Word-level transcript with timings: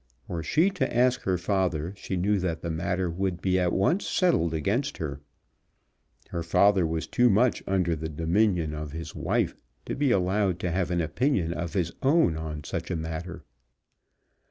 Were 0.27 0.41
she 0.41 0.71
to 0.71 0.91
ask 0.97 1.21
her 1.25 1.37
father 1.37 1.93
she 1.95 2.15
knew 2.17 2.39
that 2.39 2.61
the 2.63 2.71
matter 2.71 3.07
would 3.07 3.39
be 3.39 3.59
at 3.59 3.71
once 3.71 4.07
settled 4.07 4.51
against 4.51 4.97
her. 4.97 5.21
Her 6.29 6.41
father 6.41 6.87
was 6.87 7.05
too 7.05 7.29
much 7.29 7.61
under 7.67 7.95
the 7.95 8.09
dominion 8.09 8.73
of 8.73 8.93
his 8.93 9.13
wife 9.13 9.53
to 9.85 9.93
be 9.93 10.09
allowed 10.09 10.57
to 10.61 10.71
have 10.71 10.89
an 10.89 11.01
opinion 11.01 11.53
of 11.53 11.73
his 11.75 11.91
own 12.01 12.35
on 12.35 12.63
such 12.63 12.89
a 12.89 12.95
matter. 12.95 13.43